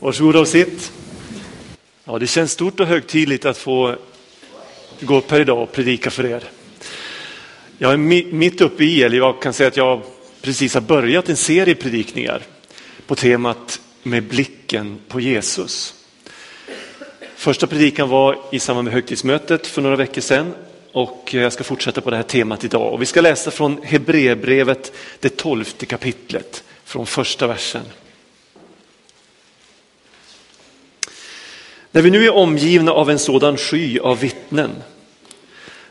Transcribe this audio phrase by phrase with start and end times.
[0.00, 0.92] Varsågoda och sitt.
[2.04, 3.96] Ja, det känns stort och högtidligt att få
[5.00, 6.44] gå upp här idag och predika för er.
[7.78, 7.96] Jag är
[8.32, 10.02] mitt uppe i, eller jag kan säga att jag
[10.42, 12.42] precis har börjat en serie predikningar
[13.06, 15.94] på temat med blicken på Jesus.
[17.36, 20.54] Första predikan var i samband med högtidsmötet för några veckor sedan
[20.92, 22.92] och jag ska fortsätta på det här temat idag.
[22.92, 27.82] Och vi ska läsa från Hebreerbrevet, det tolfte kapitlet, från första versen.
[31.92, 34.70] När vi nu är omgivna av en sådan sky av vittnen,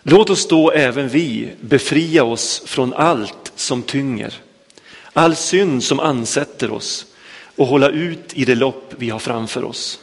[0.03, 4.33] låt oss då även vi befria oss från allt som tynger,
[5.13, 7.05] all synd som ansätter oss
[7.55, 9.99] och hålla ut i det lopp vi har framför oss.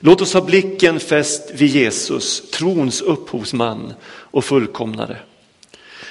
[0.00, 5.16] Låt oss ha blicken fäst vid Jesus, trons upphovsman och fullkomnare.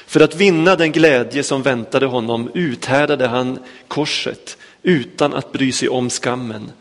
[0.07, 5.89] För att vinna den glädje som väntade honom uthärdade han korset utan att bry sig
[5.89, 6.71] om skammen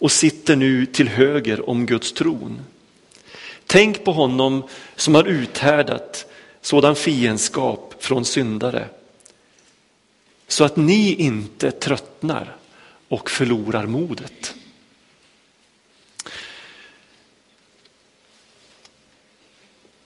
[0.00, 2.60] och sitter nu till höger om Guds tron.
[3.66, 4.62] Tänk på honom
[4.96, 6.26] som har uthärdat
[6.60, 8.88] sådan fiendskap från syndare
[10.48, 12.56] så att ni inte tröttnar
[13.08, 14.54] och förlorar modet.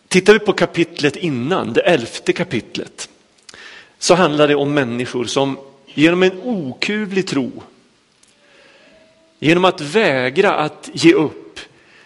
[0.08, 3.08] Tittar vi på kapitlet innan, det elfte kapitlet,
[3.98, 7.62] så handlar det om människor som genom en okuvlig tro
[9.38, 11.60] Genom att vägra att ge upp,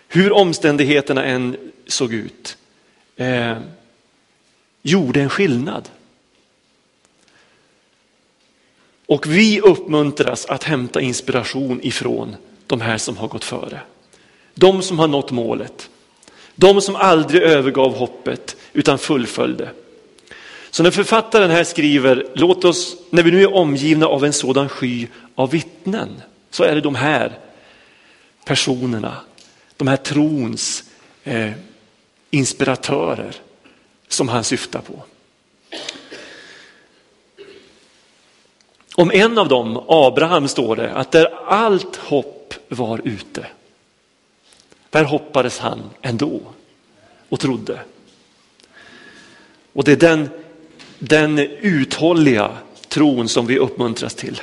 [0.09, 2.57] hur omständigheterna än såg ut,
[3.17, 3.57] eh,
[4.83, 5.89] gjorde en skillnad.
[9.07, 13.81] Och vi uppmuntras att hämta inspiration ifrån de här som har gått före.
[14.55, 15.91] De som har nått målet.
[16.55, 19.71] De som aldrig övergav hoppet utan fullföljde.
[20.71, 24.69] Så när författaren här skriver, låt oss, när vi nu är omgivna av en sådan
[24.69, 27.39] sky av vittnen, så är det de här
[28.45, 29.17] personerna,
[29.77, 30.85] de här trons
[31.25, 31.53] eh,
[32.31, 33.35] inspiratörer
[34.09, 35.03] som han syftar på.
[38.95, 43.47] Om en av dem, Abraham, står det att där allt hopp var ute,
[44.91, 46.41] där hoppades han ändå
[47.29, 47.81] och trodde.
[49.73, 50.29] Och det är den,
[50.99, 52.57] den uthålliga
[52.89, 54.41] tron som vi uppmuntras till.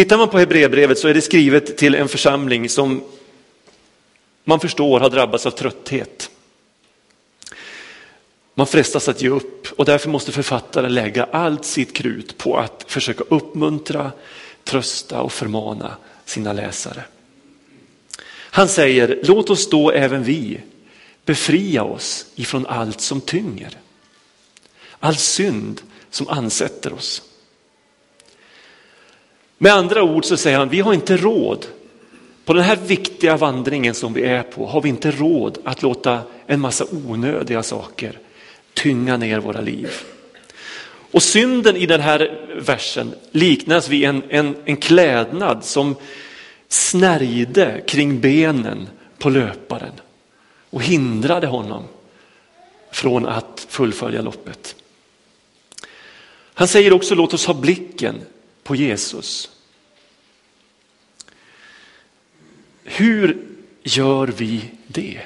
[0.00, 3.04] Tittar man på Hebreerbrevet så är det skrivet till en församling som
[4.44, 6.30] man förstår har drabbats av trötthet.
[8.54, 12.84] Man frestas att ge upp och därför måste författaren lägga allt sitt krut på att
[12.88, 14.12] försöka uppmuntra,
[14.64, 17.04] trösta och förmana sina läsare.
[18.30, 20.60] Han säger, låt oss då även vi
[21.24, 23.78] befria oss ifrån allt som tynger.
[25.00, 27.22] All synd som ansätter oss.
[29.62, 31.66] Med andra ord så säger han, vi har inte råd,
[32.44, 36.20] på den här viktiga vandringen som vi är på, har vi inte råd att låta
[36.46, 38.18] en massa onödiga saker
[38.74, 39.90] tynga ner våra liv.
[41.10, 45.96] Och synden i den här versen liknas vid en, en, en klädnad som
[46.68, 48.88] snärjde kring benen
[49.18, 49.92] på löparen
[50.70, 51.84] och hindrade honom
[52.92, 54.76] från att fullfölja loppet.
[56.54, 58.20] Han säger också låt oss ha blicken
[58.70, 59.50] på Jesus.
[62.84, 63.46] Hur
[63.82, 65.20] gör vi det?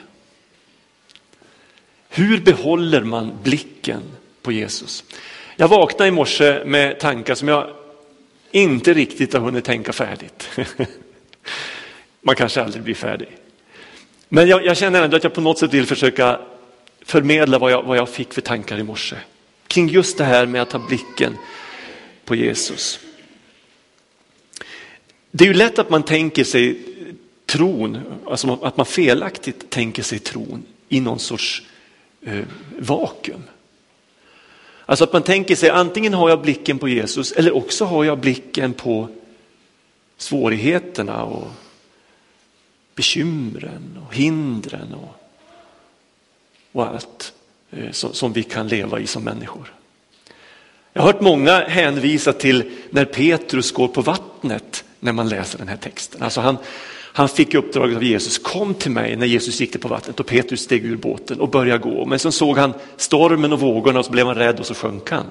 [2.08, 4.02] Hur behåller man blicken
[4.42, 5.04] på Jesus?
[5.56, 7.70] Jag vaknade i morse med tankar som jag
[8.50, 10.48] inte riktigt har hunnit tänka färdigt.
[12.20, 13.28] Man kanske aldrig blir färdig.
[14.28, 16.40] Men jag, jag, känner ändå att jag på något sätt vill försöka
[17.02, 19.16] förmedla vad jag, vad jag fick för tankar i morse.
[19.66, 21.36] Kring just det här med att ha blicken
[22.24, 23.03] på Jesus.
[25.36, 26.78] Det är ju lätt att man tänker sig
[27.46, 31.62] tron, alltså att man felaktigt tänker sig tron i någon sorts
[32.22, 32.44] eh,
[32.78, 33.42] vakuum.
[34.86, 38.18] Alltså att man tänker sig antingen har jag blicken på Jesus eller också har jag
[38.18, 39.08] blicken på
[40.16, 41.50] svårigheterna och
[42.94, 45.14] bekymren och hindren och,
[46.72, 47.32] och allt
[47.70, 49.72] eh, som, som vi kan leva i som människor.
[50.92, 55.68] Jag har hört många hänvisa till när Petrus går på vattnet när man läser den
[55.68, 56.22] här texten.
[56.22, 56.56] Alltså han,
[57.12, 60.60] han fick uppdraget av Jesus, kom till mig när Jesus gick på vattnet och Petrus
[60.60, 62.06] steg ur båten och började gå.
[62.06, 65.10] Men så såg han stormen och vågorna och så blev han rädd och så sjönk
[65.10, 65.26] han.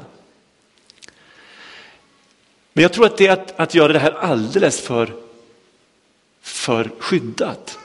[2.74, 5.14] Men jag tror att det är att, att göra det här alldeles för,
[6.42, 7.80] för skyddat.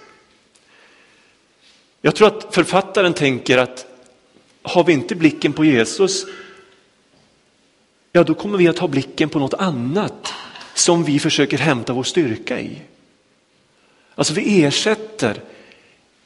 [2.01, 3.87] Jag tror att författaren tänker att
[4.63, 6.25] har vi inte blicken på Jesus,
[8.13, 10.35] ja då kommer vi att ha blicken på något annat
[10.79, 12.83] som vi försöker hämta vår styrka i.
[14.15, 15.41] Alltså vi ersätter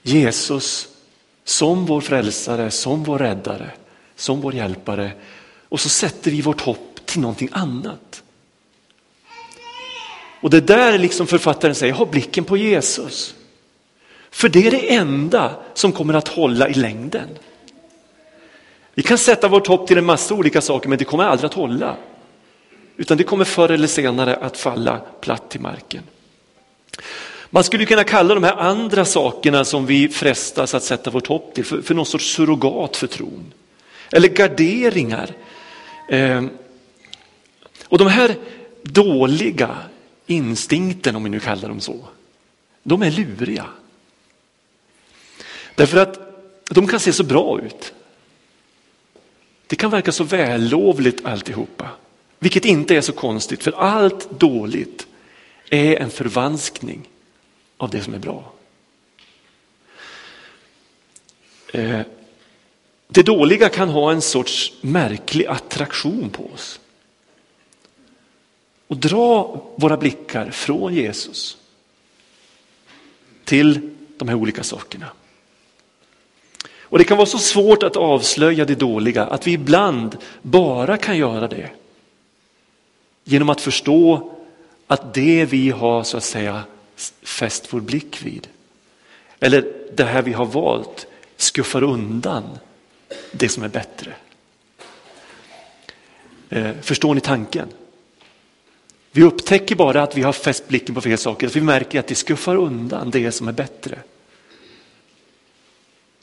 [0.03, 0.89] Jesus
[1.45, 3.71] som vår frälsare, som vår räddare,
[4.17, 5.13] som vår hjälpare
[5.69, 8.23] och så sätter vi vårt hopp till någonting annat.
[10.41, 13.35] Och det där liksom författaren säger, ha blicken på Jesus.
[14.31, 17.29] För det är det enda som kommer att hålla i längden.
[18.95, 21.55] Vi kan sätta vårt hopp till en massa olika saker men det kommer aldrig att
[21.55, 21.97] hålla.
[22.97, 26.03] Utan det kommer förr eller senare att falla platt till marken.
[27.51, 31.55] Man skulle kunna kalla de här andra sakerna som vi frestas att sätta vårt hopp
[31.55, 33.53] till för, för någon sorts surrogat för tron.
[34.13, 35.31] Eller garderingar.
[36.09, 36.45] Eh,
[37.85, 38.37] och de här
[38.83, 39.77] dåliga
[40.27, 42.09] instinkterna, om vi nu kallar dem så,
[42.83, 43.67] de är luriga.
[45.75, 46.21] Därför att
[46.71, 47.93] de kan se så bra ut.
[49.67, 51.89] Det kan verka så vällovligt alltihopa,
[52.43, 55.07] vilket inte är så konstigt för allt dåligt
[55.71, 57.09] är en förvanskning
[57.77, 58.53] av det som är bra.
[61.73, 62.01] Eh,
[63.09, 66.81] det dåliga kan ha en sorts märklig attraktion på oss.
[68.87, 71.57] Och dra våra blickar från Jesus
[73.45, 75.07] till de här olika sakerna.
[76.81, 81.17] Och det kan vara så svårt att avslöja det dåliga att vi ibland bara kan
[81.17, 81.71] göra det
[83.25, 84.33] genom att förstå
[84.87, 86.65] att det vi har så att säga
[87.23, 88.49] fäst vår blick vid,
[89.41, 92.59] eller det här vi har valt, skuffar undan
[93.33, 94.15] det som är bättre.
[96.51, 97.69] Eh, förstår ni tanken?
[99.13, 102.07] Vi upptäcker bara att vi har fäst blicken på fel saker, att vi märker att
[102.07, 103.99] det skuffar undan det som är bättre.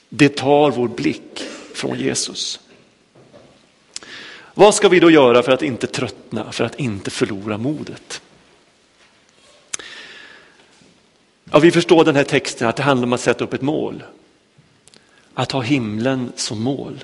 [0.09, 1.43] Det tar vår blick
[1.73, 2.59] från Jesus.
[4.59, 8.21] Vad ska vi då göra för att inte tröttna, för att inte förlora modet?
[11.51, 14.03] Ja, vi förstår den här texten att det handlar om att sätta upp ett mål.
[15.33, 17.03] Att ha himlen som mål.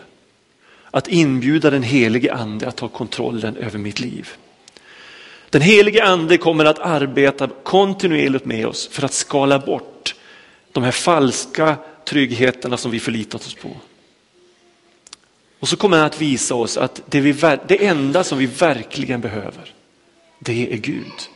[0.91, 4.29] Att inbjuda den helige ande att ta kontrollen över mitt liv.
[5.49, 10.15] Den helige ande kommer att arbeta kontinuerligt med oss för att skala bort
[10.71, 11.75] de här falska
[12.05, 13.69] tryggheterna som vi förlitat oss på.
[15.65, 19.21] Och så kommer han att visa oss att det, vi, det enda som vi verkligen
[19.21, 19.73] behöver,
[20.39, 21.29] det är Gud.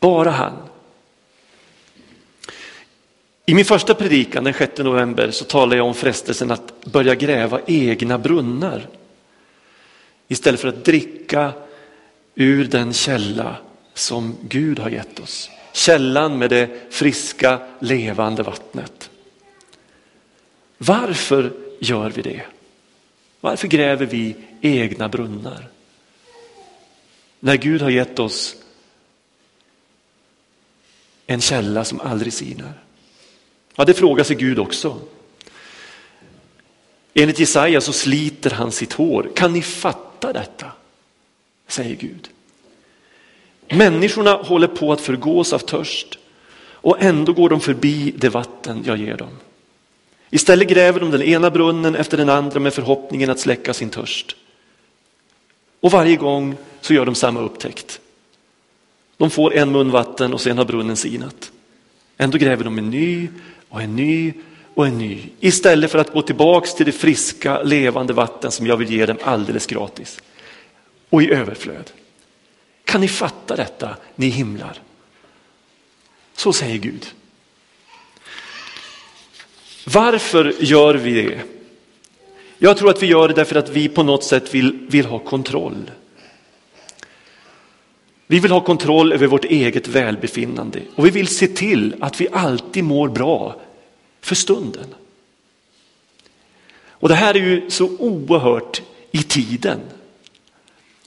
[0.00, 0.52] Bara han.
[3.46, 7.60] I min första predikan den 6 november så talade jag om frestelsen att börja gräva
[7.66, 8.88] egna brunnar
[10.28, 11.52] istället för att dricka
[12.34, 13.56] ur den källa
[13.94, 15.50] som Gud har gett oss.
[15.72, 19.10] Källan med det friska, levande vattnet.
[20.78, 22.42] Varför gör vi det?
[23.40, 25.68] Varför gräver vi egna brunnar?
[27.40, 28.56] När Gud har gett oss
[31.26, 32.72] en källa som aldrig sinar.
[33.76, 35.00] Ja, det frågar sig Gud också.
[37.14, 39.30] Enligt Jesaja så sliter han sitt hår.
[39.36, 40.72] Kan ni fatta detta?
[41.66, 42.28] Säger Gud.
[43.68, 46.18] Människorna håller på att förgås av törst
[46.58, 49.38] och ändå går de förbi det vatten jag ger dem.
[50.34, 54.36] Istället gräver de den ena brunnen efter den andra med förhoppningen att släcka sin törst.
[55.80, 58.00] Och varje gång så gör de samma upptäckt.
[59.16, 61.52] De får en mun vatten och sen har brunnen sinat.
[62.16, 63.28] Ändå gräver de en ny
[63.68, 64.32] och en ny
[64.74, 65.22] och en ny.
[65.40, 69.18] Istället för att gå tillbaks till det friska levande vatten som jag vill ge dem
[69.22, 70.22] alldeles gratis.
[71.10, 71.90] Och i överflöd.
[72.84, 74.80] Kan ni fatta detta, ni himlar?
[76.36, 77.06] Så säger Gud.
[79.84, 81.40] Varför gör vi det?
[82.58, 85.18] Jag tror att vi gör det därför att vi på något sätt vill, vill ha
[85.18, 85.90] kontroll.
[88.26, 92.28] Vi vill ha kontroll över vårt eget välbefinnande och vi vill se till att vi
[92.32, 93.60] alltid mår bra
[94.20, 94.94] för stunden.
[96.88, 99.80] Och det här är ju så oerhört i tiden.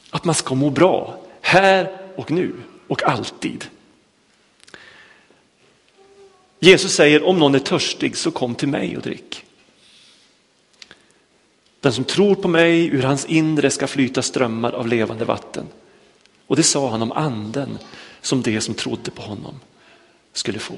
[0.09, 2.53] Att man ska må bra här och nu
[2.87, 3.65] och alltid.
[6.59, 9.43] Jesus säger om någon är törstig så kom till mig och drick.
[11.79, 15.65] Den som tror på mig, ur hans inre ska flyta strömmar av levande vatten.
[16.47, 17.77] Och det sa han om anden
[18.21, 19.59] som det som trodde på honom
[20.33, 20.75] skulle få.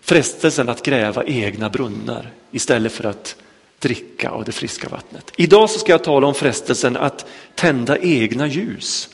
[0.00, 3.36] Frestelsen att gräva egna brunnar istället för att
[3.78, 5.32] dricka av det friska vattnet.
[5.36, 9.08] Idag så ska jag tala om frestelsen att tända egna ljus.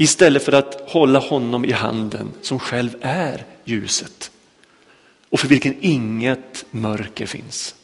[0.00, 4.30] Istället för att hålla honom i handen som själv är ljuset
[5.30, 7.74] och för vilken inget mörker finns.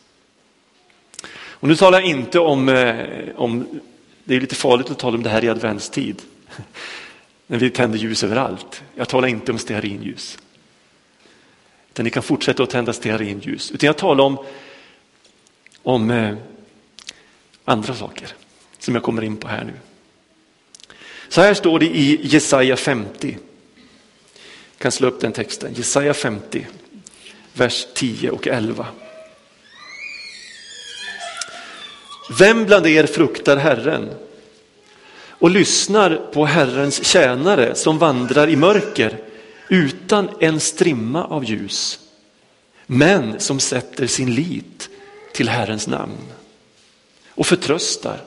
[1.29, 3.81] Och nu talar jag inte om, eh, om
[4.25, 6.23] Det är lite farligt att tala om det här i adventstid.
[7.47, 8.83] När vi tänder ljus överallt.
[8.95, 10.39] Jag talar inte om stearinljus.
[11.91, 13.71] Utan ni kan fortsätta att tända stearinljus.
[13.71, 14.39] Utan jag talar om,
[15.83, 16.37] om eh,
[17.65, 18.29] andra saker
[18.79, 19.75] som jag kommer in på här nu.
[21.29, 23.39] Så här står det i Jesaja 50.
[24.77, 25.75] Jag kan slå upp den texten.
[25.75, 26.67] Jesaja 50,
[27.53, 28.87] vers 10 och 11.
[32.39, 34.11] Vem bland er fruktar Herren
[35.39, 39.19] och lyssnar på Herrens tjänare som vandrar i mörker
[39.69, 41.99] utan en strimma av ljus,
[42.87, 44.89] men som sätter sin lit
[45.33, 46.19] till Herrens namn
[47.29, 48.21] och förtröstar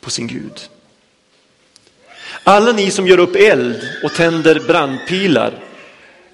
[0.00, 0.68] på sin Gud.
[2.46, 5.52] Alla ni som gör upp eld och tänder brandpilar,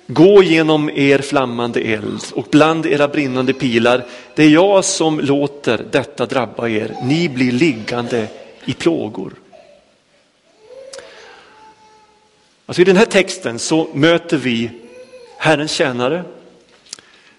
[0.07, 5.87] gå genom er flammande eld och bland era brinnande pilar, det är jag som låter
[5.91, 8.27] detta drabba er, ni blir liggande
[8.65, 9.33] i plågor.
[12.67, 14.71] Alltså I den här texten så möter vi
[15.39, 16.25] Herrens tjänare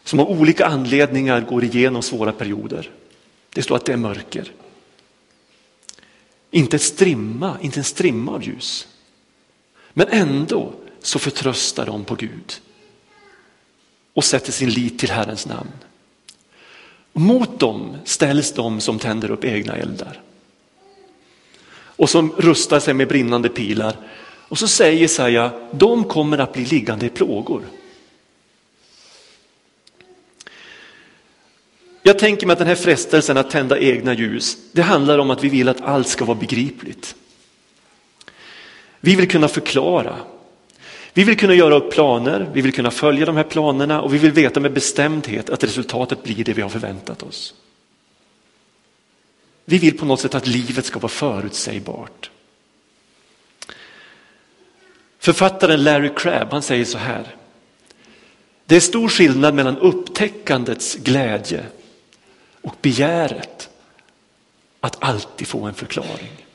[0.03, 2.89] som av olika anledningar går igenom svåra perioder.
[3.53, 4.51] Det står att det är mörker.
[6.51, 8.87] Inte, ett strimma, inte en strimma av ljus.
[9.93, 12.61] Men ändå så förtröstar de på Gud
[14.13, 15.71] och sätter sin lit till Herrens namn.
[17.13, 20.21] Mot dem ställs de som tänder upp egna eldar
[22.01, 23.95] och som rustar sig med brinnande pilar.
[24.47, 27.63] Och så säger Jesaja, de kommer att bli liggande i plågor.
[32.11, 35.43] Jag tänker mig att den här frestelsen att tända egna ljus, det handlar om att
[35.43, 37.15] vi vill att allt ska vara begripligt.
[38.99, 40.15] Vi vill kunna förklara.
[41.13, 44.17] Vi vill kunna göra upp planer, vi vill kunna följa de här planerna och vi
[44.17, 47.53] vill veta med bestämdhet att resultatet blir det vi har förväntat oss.
[49.65, 52.31] Vi vill på något sätt att livet ska vara förutsägbart.
[55.19, 57.35] Författaren Larry Crabb han säger så här.
[58.65, 61.65] Det är stor skillnad mellan upptäckandets glädje
[62.61, 63.69] och begäret
[64.79, 66.45] att alltid få en förklaring.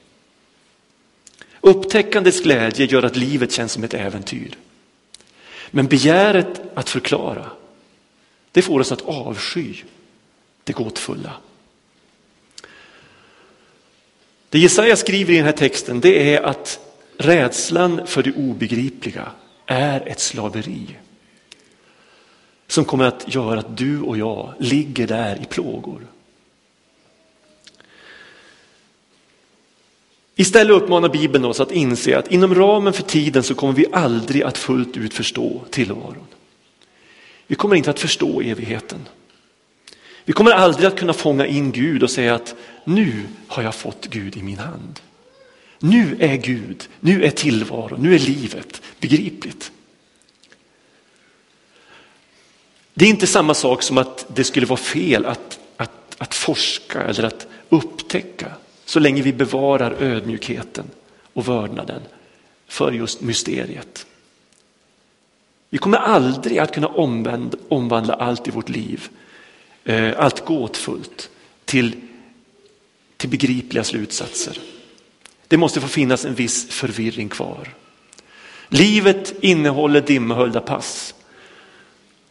[1.61, 4.59] Upptäckandets glädje gör att livet känns som ett äventyr.
[5.71, 7.51] Men begäret att förklara,
[8.53, 9.75] det får oss att avsky
[10.65, 11.33] det gåtfulla.
[14.49, 16.81] Det Jesaja skriver i den här texten det är att
[17.19, 19.33] rädslan för det obegripliga
[19.67, 20.97] är ett slaveri
[22.67, 26.07] som kommer att göra att du och jag ligger där i plågor.
[30.39, 34.43] Istället uppmanar Bibeln oss att inse att inom ramen för tiden så kommer vi aldrig
[34.43, 36.27] att fullt ut förstå tillvaron.
[37.47, 39.09] Vi kommer inte att förstå evigheten.
[40.25, 42.55] Vi kommer aldrig att kunna fånga in Gud och säga att
[42.85, 45.01] nu har jag fått Gud i min hand.
[45.79, 49.73] Nu är Gud, nu är tillvaron, nu är livet begripligt.
[52.99, 57.03] Det är inte samma sak som att det skulle vara fel att, att, att forska
[57.03, 58.53] eller att upptäcka
[58.85, 60.85] så länge vi bevarar ödmjukheten
[61.33, 62.03] och vördnaden
[62.69, 64.07] för just mysteriet.
[65.71, 66.89] Vi kommer aldrig att kunna
[67.69, 69.09] omvandla allt i vårt liv,
[69.85, 71.31] eh, allt gåtfullt,
[71.65, 71.97] till,
[73.17, 74.59] till begripliga slutsatser.
[75.49, 77.75] Det måste få finnas en viss förvirring kvar.
[78.69, 81.15] Livet innehåller dimhöljda pass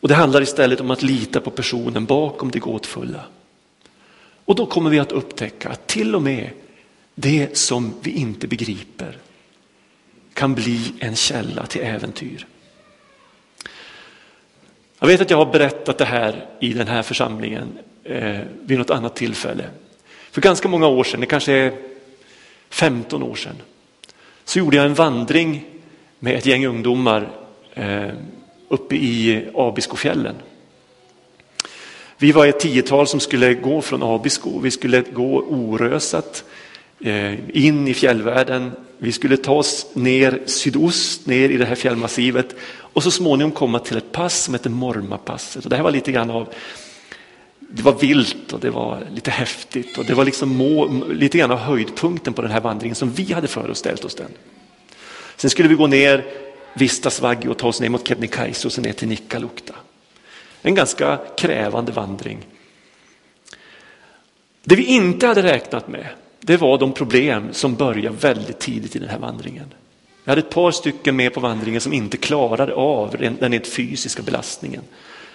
[0.06, 3.26] och det handlar istället om att lita på personen bakom det gåtfulla.
[4.46, 6.50] Och då kommer vi att upptäcka att till och med
[7.16, 9.18] det som vi inte begriper
[10.34, 12.48] kan bli en källa till äventyr.
[15.00, 18.90] Jag vet att jag har berättat det här i den här församlingen eh, vid något
[18.90, 19.70] annat tillfälle.
[20.32, 21.74] För ganska många år sedan, det kanske är
[22.70, 23.56] 15 år sedan,
[24.44, 25.66] så gjorde jag en vandring
[26.20, 27.30] med ett gäng ungdomar
[27.74, 28.10] eh,
[28.68, 30.36] uppe i Abiskofjällen.
[32.18, 36.44] Vi var ett tiotal som skulle gå från Abisko, vi skulle gå orösat
[37.00, 38.72] eh, in i fjällvärlden.
[38.98, 43.80] Vi skulle ta oss ner sydost, ner i det här fjällmassivet och så småningom komma
[43.80, 45.64] till ett pass som heter Mormapasset.
[45.64, 46.54] Och det här var lite grann av
[47.60, 51.52] det var vilt och det var lite häftigt och det var liksom må, lite grann
[51.52, 54.32] av höjdpunkten på den här vandringen som vi hade föreställt oss den.
[55.36, 56.26] Sen skulle vi gå ner
[56.78, 59.74] Vistasvaggi och ta oss ner mot Kebnekaise och sen ner till Nikkaluokta.
[60.62, 62.46] En ganska krävande vandring.
[64.64, 66.08] Det vi inte hade räknat med,
[66.40, 69.74] det var de problem som började väldigt tidigt i den här vandringen.
[70.24, 74.24] Jag hade ett par stycken med på vandringen som inte klarade av den rent fysiska
[74.24, 74.82] belastningen.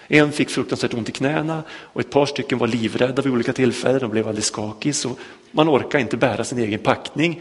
[0.08, 4.02] En fick fruktansvärt ont i knäna och ett par stycken var livrädda vid olika tillfällen
[4.02, 4.94] och blev alldeles skakig.
[4.94, 5.10] Så
[5.50, 7.40] man orkade inte bära sin egen packning.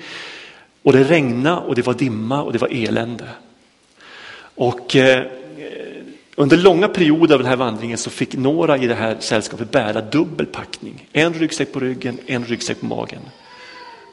[0.83, 3.29] Och det regnade och det var dimma och det var elände.
[4.59, 5.25] Och eh,
[6.35, 10.01] under långa perioder av den här vandringen så fick några i det här sällskapet bära
[10.01, 11.07] dubbel packning.
[11.11, 13.21] En ryggsäck på ryggen, en ryggsäck på magen.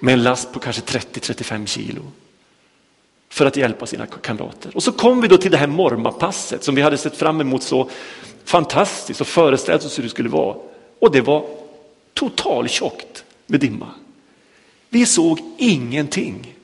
[0.00, 2.02] Med en last på kanske 30-35 kilo.
[3.28, 4.76] För att hjälpa sina kamrater.
[4.76, 7.62] Och så kom vi då till det här mormapasset som vi hade sett fram emot
[7.62, 7.90] så
[8.44, 10.56] fantastiskt och föreställt oss hur det skulle vara.
[10.98, 11.46] Och det var
[12.14, 13.88] totaltjockt med dimma.
[14.88, 16.54] Vi såg ingenting.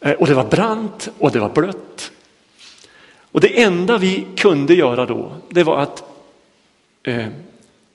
[0.00, 2.12] Eh, och det var brant och det var blött.
[3.32, 6.02] Och det enda vi kunde göra då, det var att
[7.02, 7.26] eh,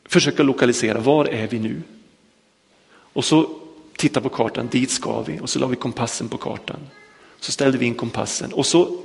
[0.05, 1.81] försöka lokalisera, var är vi nu?
[2.89, 3.49] Och så
[3.95, 5.39] titta på kartan, dit ska vi.
[5.39, 6.79] Och så la vi kompassen på kartan.
[7.39, 9.01] Så ställde vi in kompassen och så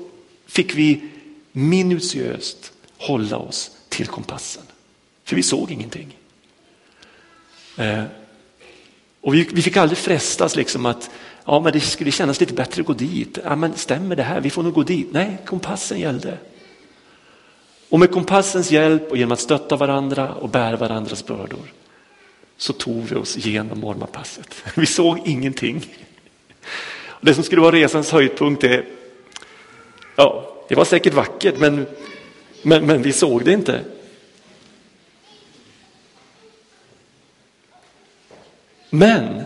[0.46, 1.08] fick vi
[1.52, 4.62] minutiöst hålla oss till kompassen.
[5.24, 6.16] För vi såg ingenting.
[7.76, 8.04] Eh,
[9.20, 11.10] och vi, vi, fick aldrig frestas liksom att
[11.50, 13.38] ja, men det skulle kännas lite bättre att gå dit.
[13.44, 14.40] Ja, men stämmer det här?
[14.40, 15.08] Vi får nog gå dit.
[15.12, 16.38] Nej, kompassen gällde.
[17.88, 21.72] Och med kompassens hjälp och genom att stötta varandra och bära varandras bördor
[22.56, 24.54] så tog vi oss igenom Mormapasset.
[24.76, 25.86] Vi såg ingenting.
[27.20, 28.84] Det som skulle vara resans höjdpunkt är,
[30.16, 31.86] ja, det var säkert vackert men,
[32.62, 33.80] men, men vi såg det inte.
[38.90, 39.44] Men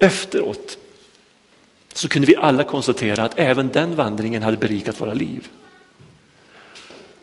[0.00, 0.78] efteråt
[1.92, 5.48] så kunde vi alla konstatera att även den vandringen hade berikat våra liv.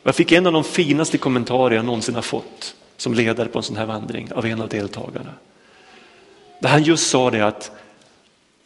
[0.04, 3.64] Jag fick en av de finaste kommentarer jag någonsin har fått som ledare på en
[3.64, 5.34] sån här vandring av en av deltagarna.
[6.62, 7.72] Där han just sa det att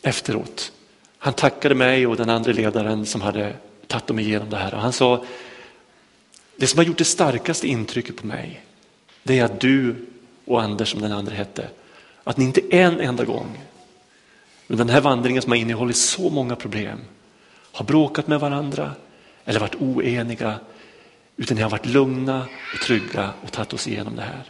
[0.02, 0.72] efteråt,
[1.18, 3.54] han tackade mig och den andra ledaren som hade
[3.88, 5.26] tagit dem igenom det här och han sa
[6.56, 8.62] det som har gjort det starkaste intrycket på mig
[9.24, 9.96] det är att du
[10.46, 11.68] och Anders som den andra hette,
[12.24, 13.60] att ni inte en enda gång
[14.72, 17.00] under den här vandringen som har innehållit så många problem
[17.72, 18.92] har bråkat med varandra
[19.46, 20.60] eller varit oeniga
[21.38, 24.44] utan ni har varit lugna och trygga och tagit oss igenom det här.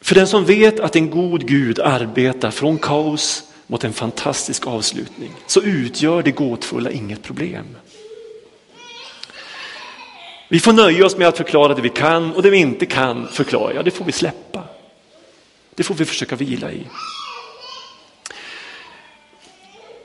[0.00, 5.30] För den som vet att en god Gud arbetar från kaos mot en fantastisk avslutning
[5.46, 7.66] så utgör det gåtfulla inget problem.
[10.48, 13.28] Vi får nöja oss med att förklara det vi kan och det vi inte kan
[13.28, 14.64] förklara, ja det får vi släppa.
[15.74, 16.86] Det får vi försöka vila i.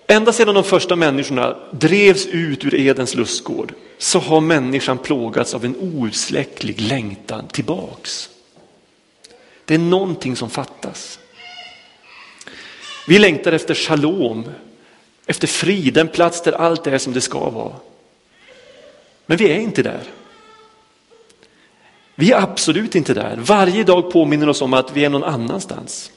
[0.07, 5.65] Ända sedan de första människorna drevs ut ur Edens lustgård så har människan plågats av
[5.65, 8.29] en outsläcklig längtan tillbaks.
[9.65, 11.19] Det är någonting som fattas.
[13.07, 14.49] Vi längtar efter shalom,
[15.25, 17.75] efter frid, en plats där allt är som det ska vara.
[19.25, 20.03] Men vi är inte där.
[22.15, 23.37] Vi är absolut inte där.
[23.37, 26.11] Varje dag påminner oss om att vi är någon annanstans.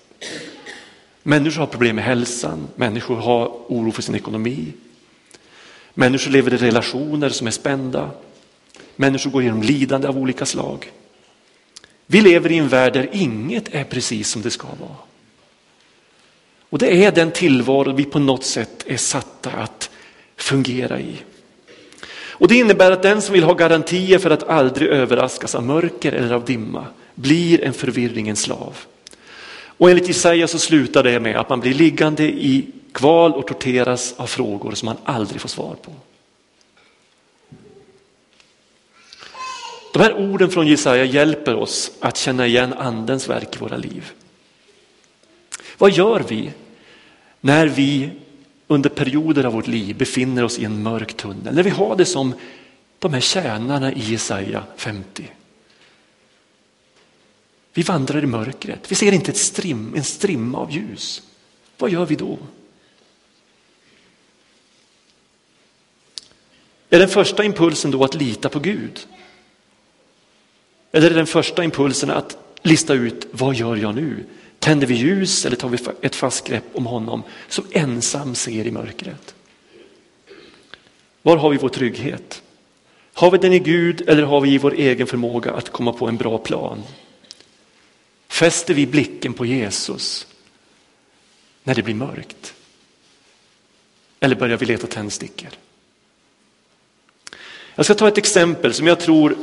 [1.22, 4.72] Människor har problem med hälsan, människor har oro för sin ekonomi.
[5.94, 8.10] Människor lever i relationer som är spända.
[8.96, 10.92] Människor går igenom lidande av olika slag.
[12.06, 14.96] Vi lever i en värld där inget är precis som det ska vara.
[16.70, 19.90] Och det är den tillvaro vi på något sätt är satta att
[20.36, 21.16] fungera i.
[22.38, 26.12] Och det innebär att den som vill ha garantier för att aldrig överraskas av mörker
[26.12, 28.76] eller av dimma blir en förvirringens slav.
[29.78, 34.14] Och enligt Jesaja så slutar det med att man blir liggande i kval och torteras
[34.16, 35.92] av frågor som man aldrig får svar på.
[39.92, 44.12] De här orden från Jesaja hjälper oss att känna igen andens verk i våra liv.
[45.78, 46.50] Vad gör vi
[47.40, 48.10] när vi
[48.68, 51.54] under perioder av vårt liv befinner oss i en mörk tunnel?
[51.54, 52.34] När vi har det som
[52.98, 55.30] de här tjänarna i Jesaja 50.
[57.72, 61.22] Vi vandrar i mörkret, vi ser inte ett strim, en strimma av ljus.
[61.78, 62.38] Vad gör vi då?
[66.90, 69.06] Är den första impulsen då att lita på Gud?
[70.92, 74.24] Eller är den första impulsen att lista ut vad gör jag nu?
[74.58, 78.70] Tänder vi ljus eller tar vi ett fast grepp om honom som ensam ser i
[78.70, 79.34] mörkret?
[81.22, 82.42] Var har vi vår trygghet?
[83.12, 86.08] Har vi den i Gud eller har vi i vår egen förmåga att komma på
[86.08, 86.82] en bra plan?
[88.28, 90.26] Fäster vi blicken på Jesus
[91.64, 92.54] när det blir mörkt?
[94.20, 95.50] Eller börjar vi leta tändstickor?
[97.74, 99.36] Jag ska ta ett exempel som jag tror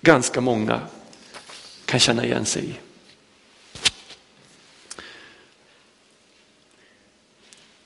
[0.00, 0.80] ganska många
[1.84, 2.89] kan känna igen sig i.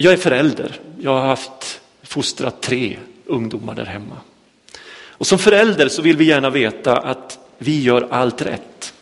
[0.05, 0.81] Jag är förälder.
[1.01, 4.17] Jag har haft fostrat tre ungdomar där hemma.
[4.95, 8.95] Och som förälder så vill vi gärna veta att vi gör allt rätt.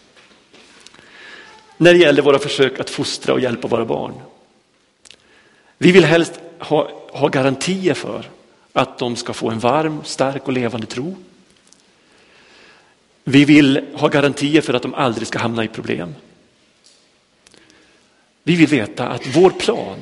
[1.76, 4.14] När det gäller våra försök att fostra och hjälpa våra barn.
[5.78, 8.30] Vi vill helst ha, ha garantier för
[8.72, 11.16] att de ska få en varm, stark och levande tro.
[13.24, 16.14] Vi vill ha garantier för att de aldrig ska hamna i problem.
[18.42, 19.98] Vi vill veta att vår plan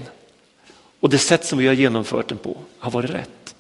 [1.01, 3.55] och det sätt som vi har genomfört den på har varit rätt.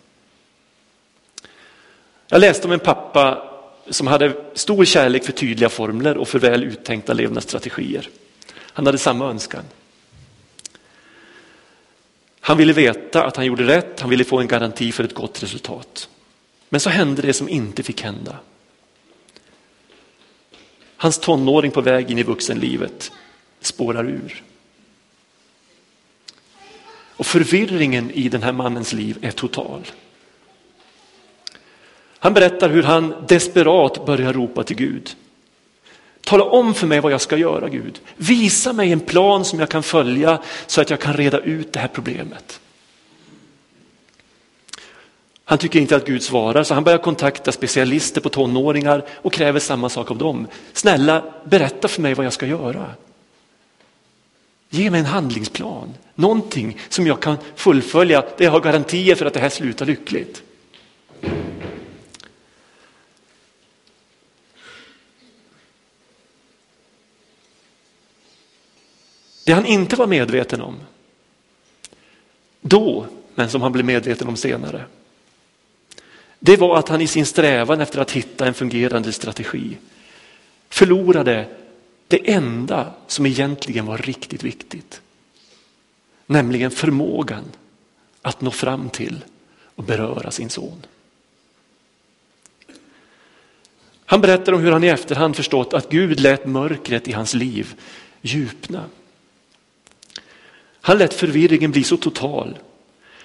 [2.29, 3.51] Jag läste om en pappa
[3.91, 8.09] som hade stor kärlek för tydliga formler och för väl uttänkta levnadsstrategier.
[8.57, 9.65] Han hade samma önskan.
[12.41, 15.43] Han ville veta att han gjorde rätt, han ville få en garanti för ett gott
[15.43, 16.09] resultat.
[16.69, 18.37] Men så hände det som inte fick hända.
[20.97, 23.13] Hans tonåring på väg in i vuxenlivet
[23.61, 24.43] spårar ur.
[27.21, 29.87] Och förvirringen i den här mannens liv är total.
[32.19, 35.17] Han berättar hur han desperat börjar ropa till Gud.
[36.21, 38.01] Tala om för mig vad jag ska göra Gud.
[38.17, 41.81] Visa mig en plan som jag kan följa så att jag kan reda ut det
[41.81, 42.61] här problemet.
[45.45, 49.61] Han tycker inte att Gud svarar så han börjar kontakta specialister på tonåringar och kräver
[49.61, 50.47] samma sak av dem.
[50.73, 52.95] Snälla berätta för mig vad jag ska göra.
[54.71, 59.35] Ge mig en handlingsplan, någonting som jag kan fullfölja där jag har garantier för att
[59.35, 60.43] det här slutar lyckligt.
[69.45, 70.81] Det han inte var medveten om
[72.61, 74.85] då, men som han blev medveten om senare.
[76.39, 79.77] Det var att han i sin strävan efter att hitta en fungerande strategi
[80.69, 81.47] förlorade
[82.11, 85.01] det enda som egentligen var riktigt viktigt.
[86.27, 87.45] Nämligen förmågan
[88.23, 89.25] att nå fram till
[89.75, 90.87] och beröra sin son.
[94.05, 97.75] Han berättar om hur han i efterhand förstått att Gud lät mörkret i hans liv
[98.21, 98.85] djupna.
[100.81, 102.59] Han lät förvirringen bli så total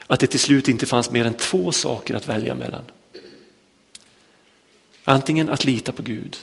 [0.07, 2.83] att det till slut inte fanns mer än två saker att välja mellan.
[5.03, 6.37] Antingen att lita på Gud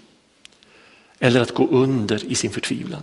[1.23, 3.03] eller att gå under i sin förtvivlan.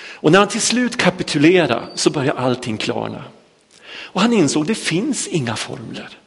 [0.00, 3.24] Och när han till slut kapitulerade så började allting klarna.
[3.88, 6.18] Och han insåg att det finns inga formler.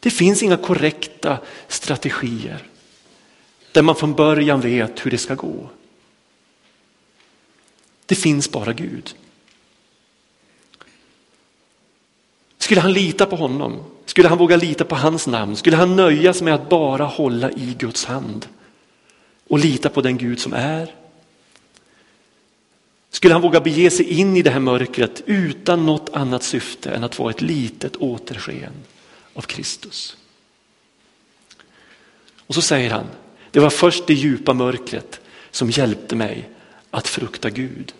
[0.00, 1.38] Det finns inga korrekta
[1.68, 2.62] strategier
[3.72, 5.70] där man från början vet hur det ska gå.
[8.06, 9.14] Det finns bara Gud.
[12.58, 13.84] Skulle han lita på honom?
[14.06, 15.56] Skulle han våga lita på hans namn?
[15.56, 18.48] Skulle han nöja sig med att bara hålla i Guds hand
[19.50, 20.94] och lita på den Gud som är?
[23.10, 27.04] Skulle han våga bege sig in i det här mörkret utan något annat syfte än
[27.04, 28.72] att vara ett litet återsken
[29.34, 30.16] av Kristus?
[32.36, 33.06] Och så säger han,
[33.50, 36.48] det var först det djupa mörkret som hjälpte mig
[36.90, 37.94] att frukta Gud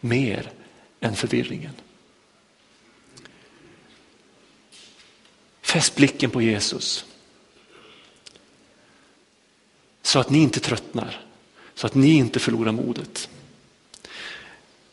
[0.00, 0.50] mer
[1.00, 1.74] än förvirringen.
[5.62, 7.04] Fäst blicken på Jesus.
[10.02, 11.20] Så att ni inte tröttnar,
[11.74, 13.28] så att ni inte förlorar modet.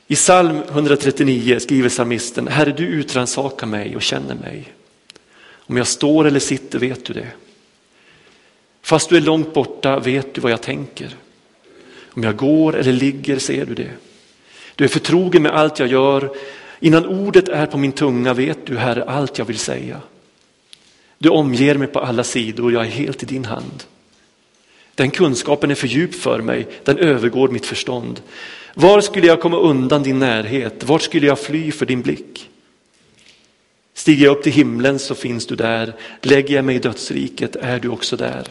[0.07, 4.73] I psalm 139 skriver psalmisten, Herre du utransakar mig och känner mig.
[5.49, 7.27] Om jag står eller sitter vet du det.
[8.81, 11.15] Fast du är långt borta vet du vad jag tänker.
[12.09, 13.91] Om jag går eller ligger ser du det.
[14.75, 16.35] Du är förtrogen med allt jag gör.
[16.79, 20.01] Innan ordet är på min tunga vet du, Herre, allt jag vill säga.
[21.17, 23.83] Du omger mig på alla sidor, jag är helt i din hand.
[24.97, 28.21] Den kunskapen är för djup för mig, den övergår mitt förstånd.
[28.73, 30.83] Var skulle jag komma undan din närhet?
[30.83, 32.49] Vart skulle jag fly för din blick?
[33.93, 35.93] Stiger jag upp till himlen så finns du där.
[36.21, 38.47] Lägger jag mig i dödsriket är du också där.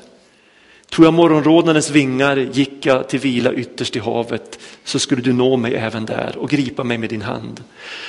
[0.88, 5.56] Tog jag morgonrodnadens vingar gick jag till vila ytterst i havet så skulle du nå
[5.56, 7.64] mig även där och gripa mig med din hand.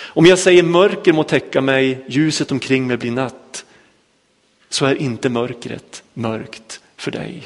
[0.06, 3.66] Om jag säger mörker må täcka mig, ljuset omkring mig blir natt,
[4.70, 7.44] så är inte mörkret mörkt för dig.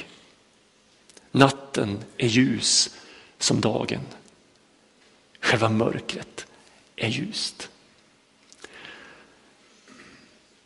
[1.32, 2.96] Natten är ljus
[3.38, 4.02] som dagen.
[5.40, 6.46] Själva mörkret
[6.96, 7.70] är ljust.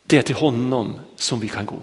[0.02, 1.80] Det är till honom som vi kan gå.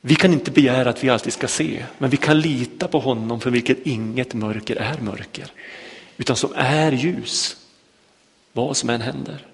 [0.00, 3.40] Vi kan inte begära att vi alltid ska se, men vi kan lita på honom
[3.40, 5.50] för vilket inget mörker är mörker,
[6.16, 7.56] utan som är ljus,
[8.52, 9.46] vad som än händer.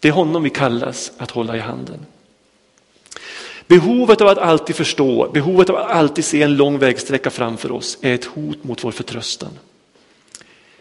[0.00, 2.06] Det är honom vi kallas att hålla i handen.
[3.66, 7.98] Behovet av att alltid förstå, behovet av att alltid se en lång vägsträcka framför oss
[8.00, 9.58] är ett hot mot vår förtröstan.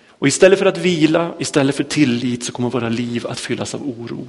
[0.07, 3.89] Och istället för att vila, istället för tillit så kommer våra liv att fyllas av
[3.89, 4.27] oro.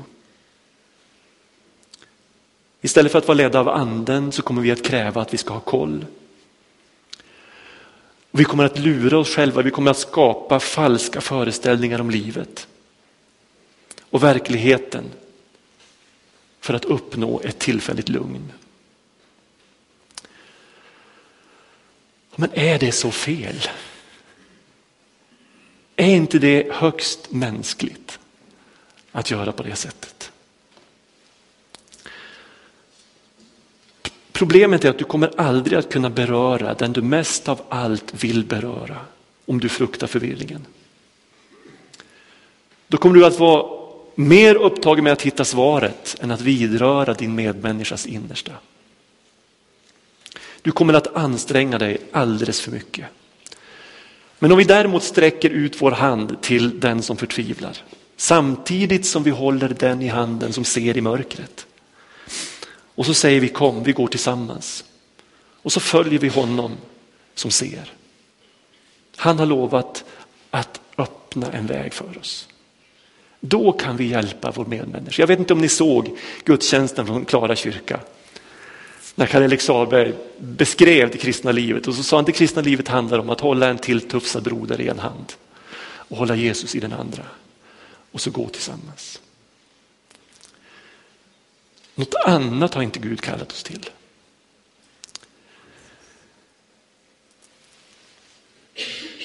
[2.81, 5.53] Istället för att vara ledda av anden så kommer vi att kräva att vi ska
[5.53, 6.07] ha koll.
[8.31, 12.69] Vi kommer att lura oss själva, vi kommer att skapa falska föreställningar om livet
[14.11, 15.05] och verkligheten
[16.64, 18.53] för att uppnå ett tillfälligt lugn.
[22.37, 23.68] Men är det så fel?
[25.96, 28.18] Är inte det högst mänskligt
[29.12, 30.33] att göra på det sättet?
[34.33, 38.44] Problemet är att du kommer aldrig att kunna beröra den du mest av allt vill
[38.44, 39.00] beröra
[39.44, 40.66] om du fruktar förvirringen.
[42.88, 43.84] Då kommer du att vara
[44.14, 48.53] mer upptagen med att hitta svaret än att vidröra din medmänniskas innersta.
[50.62, 53.07] Du kommer att anstränga dig alldeles för mycket.
[54.38, 57.77] Men om vi däremot sträcker ut vår hand till den som förtvivlar,
[58.16, 61.66] samtidigt som vi håller den i handen som ser i mörkret.
[62.94, 64.85] Och så säger vi kom, vi går tillsammans.
[65.62, 66.77] Och så följer vi honom
[67.35, 67.92] som ser.
[69.16, 70.05] Han har lovat
[70.50, 72.48] att öppna en väg för oss.
[73.46, 75.22] Då kan vi hjälpa vår medmänniska.
[75.22, 78.00] Jag vet inte om ni såg gudstjänsten från Klara kyrka.
[79.14, 82.88] När Karl-Erik Sahlberg beskrev det kristna livet och så sa han att det kristna livet
[82.88, 85.33] handlar om att hålla en tilltufsad broder i en hand
[85.83, 87.22] och hålla Jesus i den andra
[88.12, 89.20] och så gå tillsammans.
[91.94, 93.90] Något annat har inte Gud kallat oss till.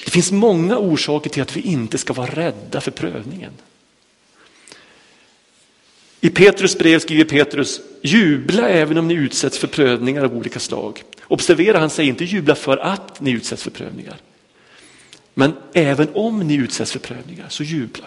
[0.04, 3.52] Det finns många orsaker till att vi inte ska vara rädda för prövningen.
[6.20, 11.02] I Petrus brev skriver Petrus, jubla även om ni utsätts för prövningar av olika slag.
[11.28, 14.16] Observera, han säger inte jubla för att ni utsätts för prövningar.
[15.34, 18.06] Men även om ni utsätts för prövningar, så jubla.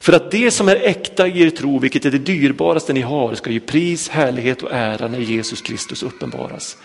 [0.00, 3.34] För att det som är äkta i er tro, vilket är det dyrbaraste ni har,
[3.34, 6.76] ska ge pris, härlighet och ära när Jesus Kristus uppenbaras.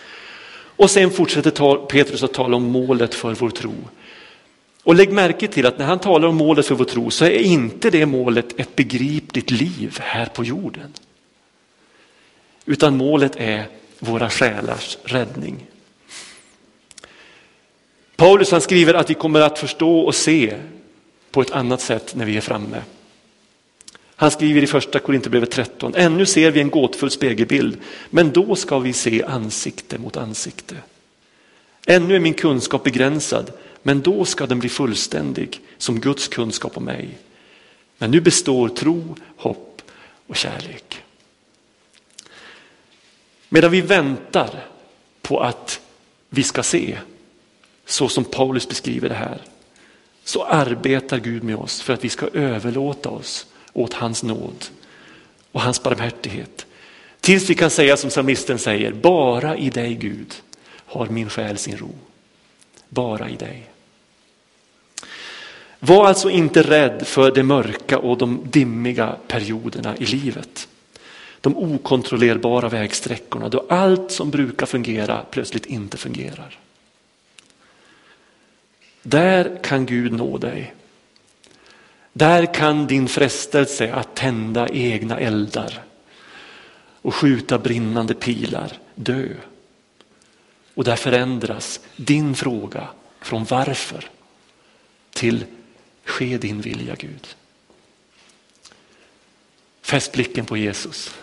[0.76, 3.74] Och sen fortsätter Petrus att tala om målet för vår tro.
[4.88, 7.38] Och lägg märke till att när han talar om målet för vår tro så är
[7.38, 10.92] inte det målet ett begripligt liv här på jorden.
[12.64, 13.66] Utan målet är
[13.98, 15.66] våra själars räddning.
[18.16, 20.56] Paulus han skriver att vi kommer att förstå och se
[21.30, 22.82] på ett annat sätt när vi är framme.
[24.16, 27.76] Han skriver i första Korinthierbrevet 13, ännu ser vi en gåtfull spegelbild,
[28.10, 30.76] men då ska vi se ansikte mot ansikte.
[31.86, 33.52] Ännu är min kunskap begränsad,
[33.88, 37.18] men då ska den bli fullständig som Guds kunskap om mig.
[37.98, 39.82] Men nu består tro, hopp
[40.26, 41.02] och kärlek.
[43.48, 44.66] Medan vi väntar
[45.22, 45.80] på att
[46.28, 46.98] vi ska se,
[47.86, 49.42] så som Paulus beskriver det här,
[50.24, 54.64] så arbetar Gud med oss för att vi ska överlåta oss åt hans nåd
[55.52, 56.66] och hans barmhärtighet.
[57.20, 60.34] Tills vi kan säga som psalmisten säger, bara i dig Gud
[60.70, 61.94] har min själ sin ro.
[62.88, 63.68] Bara i dig.
[65.80, 70.68] Var alltså inte rädd för det mörka och de dimmiga perioderna i livet.
[71.40, 76.58] De okontrollerbara vägsträckorna då allt som brukar fungera plötsligt inte fungerar.
[79.02, 80.74] Där kan Gud nå dig.
[82.12, 85.82] Där kan din frestelse att tända egna eldar
[87.02, 89.28] och skjuta brinnande pilar dö.
[90.74, 92.88] Och där förändras din fråga
[93.20, 94.08] från varför
[95.10, 95.44] till
[96.08, 97.36] ske din vilja Gud.
[99.82, 101.14] Fäst blicken på Jesus,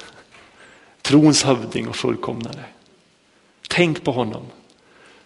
[1.01, 2.65] trons hövding och fullkomnare.
[3.67, 4.45] Tänk på honom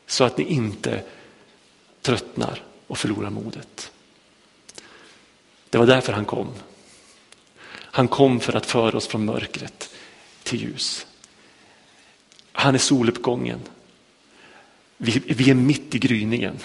[0.06, 1.04] så att ni inte
[2.02, 3.92] tröttnar och förlorar modet.
[5.70, 6.48] Det var därför han kom.
[7.72, 9.96] Han kom för att föra oss från mörkret
[10.44, 11.08] till ljus.
[12.52, 13.60] Han är soluppgången.
[14.98, 16.60] Vi, vi är mitt i gryningen.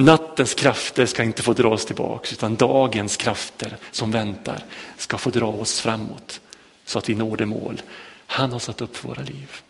[0.00, 4.64] Nattens krafter ska inte få dra oss tillbaka utan dagens krafter som väntar
[4.96, 6.40] ska få dra oss framåt
[6.84, 7.82] så att vi når det mål
[8.26, 9.62] han har satt upp för våra liv.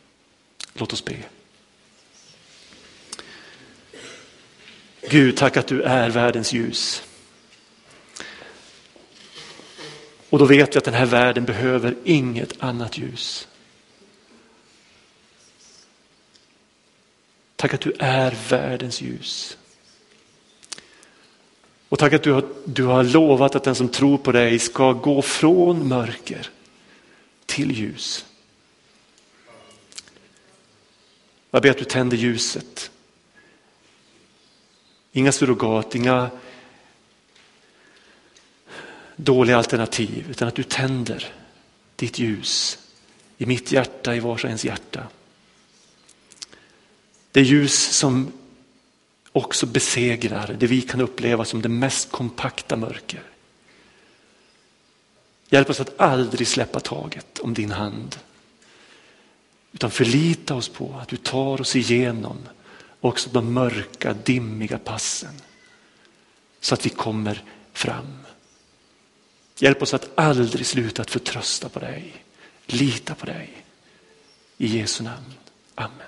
[0.74, 1.16] Låt oss be.
[5.10, 7.02] Gud, tack att du är världens ljus.
[10.30, 13.48] Och då vet vi att den här världen behöver inget annat ljus.
[17.56, 19.56] Tack att du är världens ljus.
[21.90, 24.92] Och tack att du har, du har lovat att den som tror på dig ska
[24.92, 26.50] gå från mörker
[27.46, 28.26] till ljus.
[31.50, 32.90] Jag ber att du tänder ljuset.
[35.12, 36.30] Inga surrogat, inga
[39.16, 41.32] dåliga alternativ, utan att du tänder
[41.96, 42.78] ditt ljus
[43.38, 45.06] i mitt hjärta, i vars och ens hjärta.
[47.32, 48.32] Det ljus som
[49.32, 53.22] också besegrar det vi kan uppleva som det mest kompakta mörker.
[55.48, 58.18] Hjälp oss att aldrig släppa taget om din hand.
[59.72, 62.36] Utan förlita oss på att du tar oss igenom
[63.00, 65.34] också de mörka, dimmiga passen.
[66.60, 68.18] Så att vi kommer fram.
[69.58, 72.24] Hjälp oss att aldrig sluta att förtrösta på dig,
[72.66, 73.64] lita på dig.
[74.58, 75.34] I Jesu namn.
[75.74, 76.06] Amen.